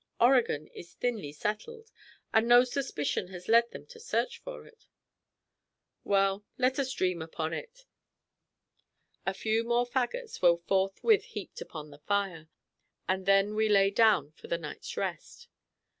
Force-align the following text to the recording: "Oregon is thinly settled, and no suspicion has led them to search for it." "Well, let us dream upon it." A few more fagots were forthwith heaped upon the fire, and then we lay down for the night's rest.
"Oregon 0.19 0.65
is 0.69 0.95
thinly 0.95 1.31
settled, 1.31 1.91
and 2.33 2.47
no 2.47 2.63
suspicion 2.63 3.27
has 3.27 3.47
led 3.47 3.69
them 3.69 3.85
to 3.85 3.99
search 3.99 4.39
for 4.39 4.65
it." 4.65 4.87
"Well, 6.03 6.43
let 6.57 6.79
us 6.79 6.91
dream 6.91 7.21
upon 7.21 7.53
it." 7.53 7.85
A 9.27 9.33
few 9.35 9.63
more 9.63 9.85
fagots 9.85 10.41
were 10.41 10.57
forthwith 10.57 11.25
heaped 11.25 11.61
upon 11.61 11.91
the 11.91 11.99
fire, 11.99 12.49
and 13.07 13.27
then 13.27 13.53
we 13.53 13.69
lay 13.69 13.91
down 13.91 14.31
for 14.31 14.47
the 14.47 14.57
night's 14.57 14.97
rest. 14.97 15.47